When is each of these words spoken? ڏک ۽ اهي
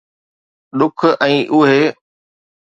ڏک 0.79 0.99
۽ 1.27 1.33
اهي 1.53 1.77